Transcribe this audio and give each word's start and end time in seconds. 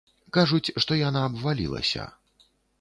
Кажуць, 0.37 0.73
што 0.85 0.97
яна 1.01 1.21
абвалілася. 1.29 2.11